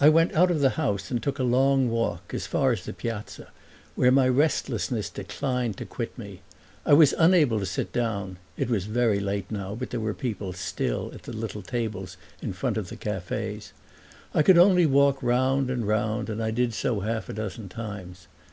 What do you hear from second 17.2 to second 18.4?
a dozen times.